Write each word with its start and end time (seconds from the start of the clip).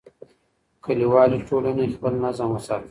کلیوالي 0.83 1.39
ټولنې 1.47 1.85
خپل 1.95 2.13
نظم 2.23 2.49
وساته. 2.53 2.79